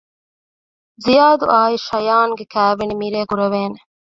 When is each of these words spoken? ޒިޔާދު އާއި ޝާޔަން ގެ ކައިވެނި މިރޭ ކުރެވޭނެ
ޒިޔާދު 1.03 1.45
އާއި 1.53 1.77
ޝާޔަން 1.87 2.35
ގެ 2.39 2.45
ކައިވެނި 2.53 2.95
މިރޭ 3.01 3.19
ކުރެވޭނެ 3.29 3.79